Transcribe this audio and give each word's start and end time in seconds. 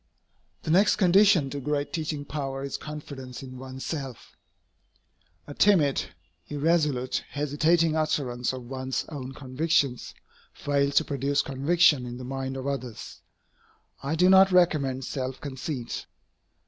The 0.63 0.71
next 0.71 0.95
condition 0.95 1.51
to 1.51 1.59
great 1.59 1.93
teaching 1.93 2.25
power 2.25 2.63
is 2.63 2.75
confidence 2.75 3.43
in 3.43 3.59
one's 3.59 3.85
self. 3.85 4.35
A 5.45 5.53
timid, 5.53 6.05
irresolute, 6.47 7.23
hesitating 7.29 7.95
utterance 7.95 8.51
of 8.51 8.63
one's 8.65 9.05
own 9.09 9.33
convictions 9.35 10.15
fails 10.53 10.95
to 10.95 11.03
produce 11.05 11.43
conviction 11.43 12.07
in 12.07 12.17
the 12.17 12.23
minds 12.25 12.57
of 12.57 12.65
others. 12.65 13.21
I 14.01 14.15
do 14.15 14.27
not 14.27 14.51
recommend 14.51 15.05
self 15.05 15.39
conceit. 15.39 16.07